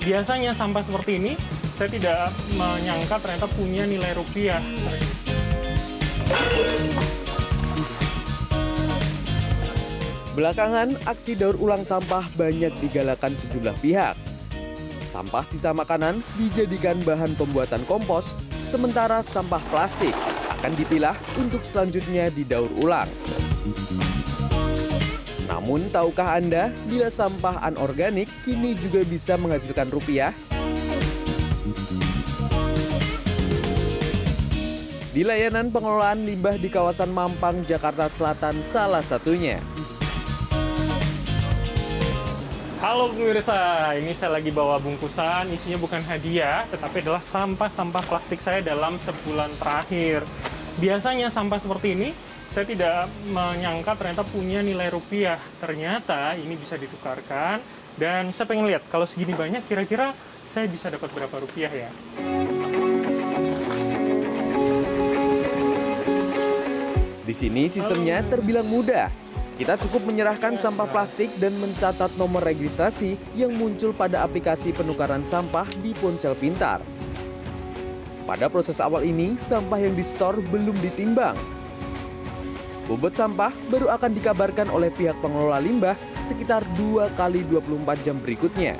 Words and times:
Biasanya 0.00 0.56
sampah 0.56 0.80
seperti 0.80 1.20
ini, 1.20 1.32
saya 1.76 1.92
tidak 1.92 2.32
menyangka 2.56 3.20
ternyata 3.20 3.46
punya 3.52 3.84
nilai 3.84 4.16
rupiah. 4.16 4.64
Belakangan, 10.32 10.96
aksi 11.04 11.36
daur 11.36 11.60
ulang 11.60 11.84
sampah 11.84 12.24
banyak 12.32 12.72
digalakan 12.80 13.36
sejumlah 13.36 13.76
pihak. 13.84 14.16
Sampah 15.04 15.44
sisa 15.44 15.76
makanan 15.76 16.24
dijadikan 16.40 16.96
bahan 17.04 17.36
pembuatan 17.36 17.84
kompos, 17.84 18.32
sementara 18.72 19.20
sampah 19.20 19.60
plastik 19.68 20.16
akan 20.60 20.72
dipilah 20.80 21.16
untuk 21.36 21.60
selanjutnya 21.60 22.32
didaur 22.32 22.72
ulang. 22.80 23.10
Namun, 25.70 25.86
tahukah 25.86 26.34
Anda 26.34 26.74
bila 26.90 27.06
sampah 27.06 27.62
anorganik 27.62 28.26
kini 28.42 28.74
juga 28.74 29.06
bisa 29.06 29.38
menghasilkan 29.38 29.86
rupiah? 29.86 30.34
Di 35.14 35.22
layanan 35.22 35.70
pengelolaan 35.70 36.26
limbah 36.26 36.58
di 36.58 36.66
kawasan 36.66 37.14
Mampang, 37.14 37.62
Jakarta 37.62 38.10
Selatan 38.10 38.66
salah 38.66 38.98
satunya. 38.98 39.62
Halo 42.82 43.14
pemirsa, 43.14 43.94
ini 43.94 44.10
saya 44.18 44.42
lagi 44.42 44.50
bawa 44.50 44.82
bungkusan, 44.82 45.54
isinya 45.54 45.78
bukan 45.78 46.02
hadiah, 46.02 46.66
tetapi 46.66 46.98
adalah 46.98 47.22
sampah-sampah 47.22 48.02
plastik 48.10 48.42
saya 48.42 48.58
dalam 48.58 48.98
sebulan 48.98 49.54
terakhir. 49.62 50.26
Biasanya 50.82 51.30
sampah 51.30 51.62
seperti 51.62 51.94
ini, 51.94 52.10
saya 52.50 52.66
tidak 52.66 53.06
menyangka 53.30 53.94
ternyata 53.94 54.26
punya 54.26 54.58
nilai 54.58 54.90
rupiah. 54.90 55.38
Ternyata 55.62 56.34
ini 56.34 56.58
bisa 56.58 56.74
ditukarkan, 56.74 57.62
dan 57.94 58.34
saya 58.34 58.50
pengen 58.50 58.66
lihat, 58.66 58.82
kalau 58.90 59.06
segini 59.06 59.38
banyak, 59.38 59.62
kira-kira 59.70 60.10
saya 60.50 60.66
bisa 60.66 60.90
dapat 60.90 61.14
berapa 61.14 61.36
rupiah 61.46 61.70
ya? 61.70 61.90
Di 67.22 67.34
sini 67.38 67.70
sistemnya 67.70 68.26
terbilang 68.26 68.66
mudah. 68.66 69.06
Kita 69.54 69.78
cukup 69.86 70.08
menyerahkan 70.10 70.58
sampah 70.58 70.88
plastik 70.90 71.30
dan 71.38 71.54
mencatat 71.60 72.16
nomor 72.18 72.42
registrasi 72.42 73.14
yang 73.36 73.54
muncul 73.54 73.94
pada 73.94 74.26
aplikasi 74.26 74.74
penukaran 74.74 75.22
sampah 75.22 75.68
di 75.84 75.94
ponsel 75.94 76.34
pintar. 76.34 76.82
Pada 78.26 78.48
proses 78.50 78.80
awal 78.82 79.06
ini, 79.06 79.38
sampah 79.38 79.78
yang 79.78 79.94
di-store 79.94 80.42
belum 80.42 80.74
ditimbang. 80.80 81.59
Bobot 82.90 83.14
sampah 83.14 83.54
baru 83.70 83.86
akan 83.94 84.10
dikabarkan 84.18 84.66
oleh 84.66 84.90
pihak 84.90 85.14
pengelola 85.22 85.62
limbah 85.62 85.94
sekitar 86.18 86.66
2 86.74 87.14
kali 87.14 87.46
24 87.46 88.02
jam 88.02 88.18
berikutnya. 88.18 88.74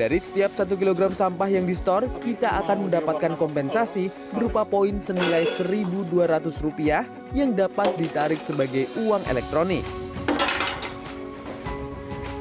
Dari 0.00 0.16
setiap 0.16 0.56
1 0.56 0.72
kg 0.80 1.12
sampah 1.12 1.52
yang 1.52 1.68
di-store, 1.68 2.08
kita 2.24 2.64
akan 2.64 2.88
mendapatkan 2.88 3.36
kompensasi 3.36 4.08
berupa 4.32 4.64
poin 4.64 4.96
senilai 5.04 5.44
Rp1.200 5.44 7.36
yang 7.36 7.52
dapat 7.52 7.92
ditarik 8.00 8.40
sebagai 8.40 8.88
uang 8.96 9.20
elektronik. 9.28 9.84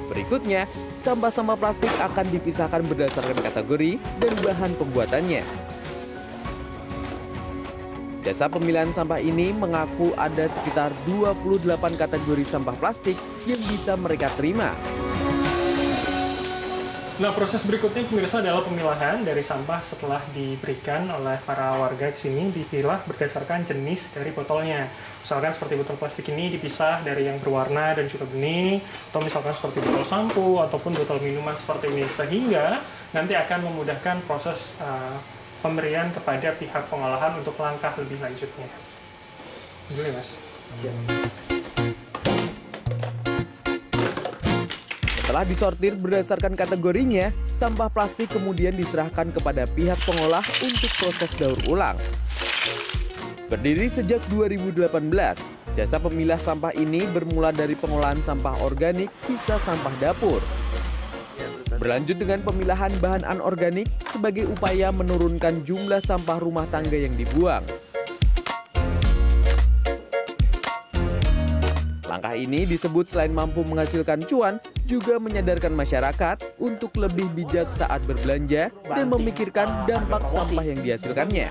Berikutnya, 0.07 0.63
sampah-sampah 0.95 1.59
plastik 1.59 1.91
akan 1.99 2.23
dipisahkan 2.31 2.87
berdasarkan 2.87 3.35
kategori 3.43 3.99
dan 4.23 4.33
bahan 4.39 4.71
pembuatannya. 4.79 5.58
Jasa 8.19 8.51
pemilihan 8.51 8.91
sampah 8.91 9.23
ini 9.23 9.55
mengaku 9.55 10.11
ada 10.19 10.43
sekitar 10.43 10.91
28 11.07 11.63
kategori 11.95 12.43
sampah 12.43 12.75
plastik 12.75 13.15
yang 13.47 13.59
bisa 13.71 13.95
mereka 13.95 14.27
terima. 14.35 14.75
Nah, 17.19 17.31
proses 17.35 17.63
berikutnya 17.63 18.07
pemirsa 18.07 18.43
adalah 18.43 18.63
pemilahan 18.63 19.23
dari 19.23 19.39
sampah 19.39 19.79
setelah 19.83 20.19
diberikan 20.35 21.07
oleh 21.11 21.39
para 21.47 21.79
warga 21.79 22.11
di 22.11 22.19
sini 22.19 22.51
dipilah 22.51 23.07
berdasarkan 23.07 23.63
jenis 23.63 24.15
dari 24.15 24.35
botolnya. 24.35 24.91
Misalkan 25.23 25.55
seperti 25.55 25.79
botol 25.79 25.95
plastik 25.95 26.27
ini 26.31 26.52
dipisah 26.52 26.99
dari 27.03 27.27
yang 27.27 27.39
berwarna 27.39 27.95
dan 27.95 28.08
juga 28.08 28.27
bening, 28.27 28.83
atau 29.11 29.19
misalkan 29.23 29.52
seperti 29.52 29.79
botol 29.83 30.03
sampo 30.03 30.63
ataupun 30.63 30.95
botol 30.95 31.19
minuman 31.23 31.55
seperti 31.55 31.91
ini 31.91 32.03
sehingga 32.08 32.83
nanti 33.15 33.35
akan 33.35 33.67
memudahkan 33.67 34.23
proses 34.23 34.79
uh, 34.79 35.39
pemberian 35.59 36.11
kepada 36.15 36.55
pihak 36.55 36.87
pengolahan 36.87 37.36
untuk 37.39 37.55
langkah 37.59 37.92
lebih 37.99 38.20
lanjutnya. 38.23 38.67
Ya, 39.92 40.11
Mas. 40.14 40.37
Ya. 40.86 40.93
Setelah 45.30 45.45
disortir 45.45 45.93
berdasarkan 45.93 46.58
kategorinya, 46.58 47.30
sampah 47.45 47.86
plastik 47.93 48.33
kemudian 48.33 48.73
diserahkan 48.73 49.30
kepada 49.30 49.70
pihak 49.70 49.97
pengolah 50.02 50.42
untuk 50.65 50.89
proses 50.97 51.37
daur 51.37 51.58
ulang. 51.70 52.02
Berdiri 53.49 53.89
sejak 53.89 54.21
2018, 54.30 54.89
jasa 55.73 55.97
pemilah 55.97 56.37
sampah 56.37 56.73
ini 56.77 57.05
bermula 57.09 57.49
dari 57.49 57.73
pengolahan 57.73 58.21
sampah 58.21 58.61
organik 58.61 59.09
sisa 59.17 59.58
sampah 59.58 59.93
dapur. 59.97 60.41
Berlanjut 61.79 62.19
dengan 62.19 62.43
pemilahan 62.43 62.91
bahan 62.99 63.23
anorganik 63.23 63.87
sebagai 64.03 64.51
upaya 64.51 64.91
menurunkan 64.91 65.63
jumlah 65.63 66.03
sampah 66.03 66.35
rumah 66.43 66.67
tangga 66.67 66.99
yang 66.99 67.15
dibuang. 67.15 67.63
Langkah 72.03 72.35
ini 72.35 72.67
disebut 72.67 73.07
selain 73.07 73.31
mampu 73.31 73.63
menghasilkan 73.63 74.27
cuan, 74.27 74.59
juga 74.83 75.23
menyadarkan 75.23 75.71
masyarakat 75.71 76.59
untuk 76.59 76.99
lebih 76.99 77.31
bijak 77.31 77.71
saat 77.71 78.03
berbelanja 78.03 78.75
dan 78.83 79.07
memikirkan 79.07 79.87
dampak 79.87 80.27
sampah 80.27 80.67
yang 80.67 80.83
dihasilkannya. 80.83 81.47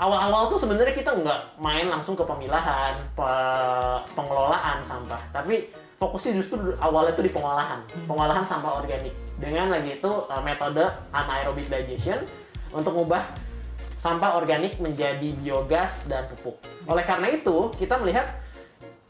Awal-awal 0.00 0.48
tuh 0.48 0.64
sebenarnya 0.64 0.96
kita 0.96 1.12
nggak 1.12 1.60
main 1.60 1.92
langsung 1.92 2.16
ke 2.16 2.24
pemilahan, 2.24 2.96
pe 3.12 3.30
pengelolaan 4.16 4.80
sampah, 4.80 5.20
tapi 5.28 5.68
fokusnya 5.96 6.32
justru 6.40 6.76
awalnya 6.76 7.16
itu 7.16 7.24
di 7.24 7.32
pengolahan, 7.32 7.80
pengolahan 8.04 8.44
sampah 8.44 8.84
organik. 8.84 9.12
Dengan 9.36 9.72
lagi 9.72 9.96
itu 10.00 10.12
eh, 10.28 10.42
metode 10.44 10.84
anaerobic 11.12 11.68
digestion 11.68 12.24
untuk 12.72 12.92
mengubah 12.92 13.24
sampah 13.96 14.36
organik 14.36 14.76
menjadi 14.76 15.32
biogas 15.40 16.04
dan 16.04 16.28
pupuk. 16.28 16.60
Oleh 16.84 17.02
karena 17.02 17.32
itu, 17.32 17.72
kita 17.80 17.96
melihat 17.96 18.28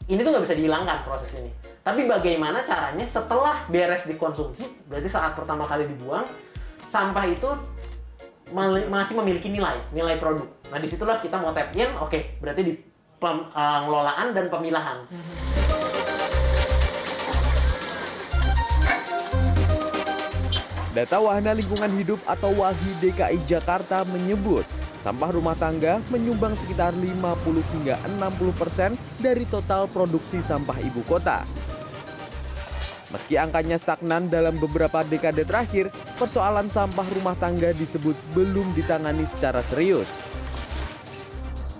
ini 0.07 0.23
tuh 0.23 0.31
nggak 0.31 0.45
bisa 0.47 0.55
dihilangkan 0.55 1.03
proses 1.03 1.31
ini. 1.35 1.51
Tapi 1.83 2.07
bagaimana 2.07 2.63
caranya 2.63 3.03
setelah 3.07 3.67
beres 3.67 4.07
dikonsumsi, 4.07 4.87
berarti 4.87 5.07
saat 5.11 5.35
pertama 5.35 5.67
kali 5.67 5.87
dibuang, 5.87 6.23
sampah 6.87 7.25
itu 7.27 7.47
masih 8.87 9.19
memiliki 9.19 9.51
nilai, 9.51 9.83
nilai 9.91 10.15
produk. 10.15 10.47
Nah 10.71 10.79
di 10.79 10.87
situlah 10.87 11.19
kita 11.19 11.35
mau 11.35 11.51
tap 11.51 11.75
in, 11.75 11.91
oke, 11.99 12.07
okay, 12.07 12.39
berarti 12.39 12.61
di 12.63 12.73
pengelolaan 13.19 14.31
dan 14.31 14.47
pemilahan. 14.47 15.03
Data 20.95 21.19
Wahana 21.19 21.51
Lingkungan 21.51 21.91
Hidup 21.95 22.19
atau 22.23 22.53
WALHI 22.55 22.91
DKI 23.03 23.39
Jakarta 23.47 24.07
menyebut 24.07 24.67
Sampah 24.97 25.29
rumah 25.29 25.53
tangga 25.53 26.01
menyumbang 26.09 26.57
sekitar 26.57 26.91
50 26.91 27.21
hingga 27.77 27.95
60 28.17 28.59
persen 28.59 28.91
dari 29.21 29.45
total 29.45 29.85
produksi 29.85 30.41
sampah 30.41 30.75
ibu 30.81 31.05
kota. 31.05 31.45
Meski 33.07 33.39
angkanya 33.39 33.79
stagnan 33.79 34.27
dalam 34.27 34.59
beberapa 34.59 34.99
dekade 35.07 35.47
terakhir, 35.47 35.93
persoalan 36.19 36.67
sampah 36.67 37.07
rumah 37.15 37.39
tangga 37.39 37.71
disebut 37.71 38.17
belum 38.35 38.75
ditangani 38.75 39.23
secara 39.23 39.63
serius. 39.63 40.11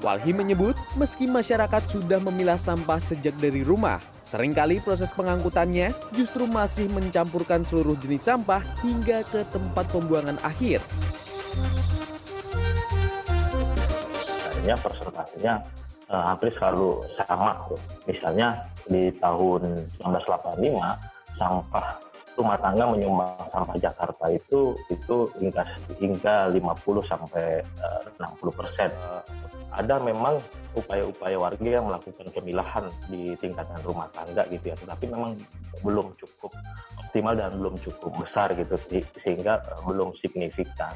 Walhi 0.05 0.29
menyebut, 0.29 0.77
meski 0.93 1.25
masyarakat 1.25 1.89
sudah 1.89 2.21
memilah 2.21 2.57
sampah 2.57 3.01
sejak 3.01 3.33
dari 3.41 3.65
rumah, 3.65 3.97
sering 4.21 4.53
kali 4.53 4.77
proses 4.77 5.09
pengangkutannya 5.09 5.89
justru 6.13 6.45
masih 6.45 6.85
mencampurkan 6.93 7.65
seluruh 7.65 7.97
jenis 7.97 8.29
sampah 8.29 8.61
hingga 8.85 9.25
ke 9.25 9.41
tempat 9.49 9.89
pembuangan 9.89 10.37
akhir. 10.45 10.81
biasanya 14.67 14.83
persentasenya 14.83 15.53
uh, 16.11 16.23
hampir 16.27 16.51
selalu 16.59 16.99
sama. 17.15 17.55
Misalnya 18.03 18.67
di 18.83 19.07
tahun 19.23 19.87
1985 20.03 21.39
sampah 21.39 21.87
rumah 22.37 22.57
tangga 22.61 22.85
menyumbang 22.85 23.33
sampah 23.49 23.77
Jakarta 23.81 24.25
itu 24.29 24.77
itu 24.93 25.15
hingga 25.41 25.65
hingga 25.97 26.35
50 26.53 27.09
sampai 27.09 27.65
uh, 27.81 28.01
60 28.21 28.53
persen. 28.53 28.93
Ada 29.73 30.01
memang 30.01 30.37
upaya-upaya 30.73 31.37
warga 31.37 31.69
yang 31.69 31.89
melakukan 31.89 32.29
pemilahan 32.33 32.85
di 33.09 33.33
tingkatan 33.37 33.77
rumah 33.81 34.09
tangga 34.13 34.45
gitu 34.49 34.73
ya, 34.73 34.75
tetapi 34.77 35.05
memang 35.09 35.37
belum 35.81 36.13
cukup 36.17 36.53
optimal 37.01 37.33
dan 37.33 37.53
belum 37.57 37.75
cukup 37.81 38.13
besar 38.21 38.53
gitu 38.53 38.77
sehingga 39.25 39.61
uh, 39.65 39.81
belum 39.89 40.13
signifikan. 40.21 40.93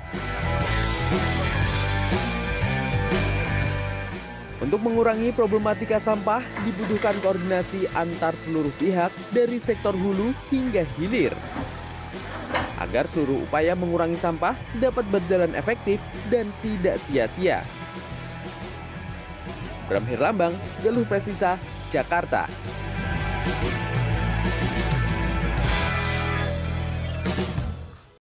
Untuk 4.62 4.78
mengurangi 4.86 5.34
problematika 5.34 5.98
sampah, 5.98 6.46
dibutuhkan 6.62 7.18
koordinasi 7.26 7.90
antar 7.98 8.38
seluruh 8.38 8.70
pihak 8.78 9.10
dari 9.34 9.58
sektor 9.58 9.98
hulu 9.98 10.38
hingga 10.54 10.86
hilir. 11.02 11.34
Agar 12.78 13.10
seluruh 13.10 13.42
upaya 13.42 13.74
mengurangi 13.74 14.22
sampah 14.22 14.54
dapat 14.78 15.10
berjalan 15.10 15.58
efektif 15.58 15.98
dan 16.30 16.54
tidak 16.62 17.02
sia-sia. 17.02 17.66
Bram 19.90 20.06
Herlambang, 20.06 20.54
Galuh 20.86 21.10
Presisa, 21.10 21.58
Jakarta. 21.90 22.46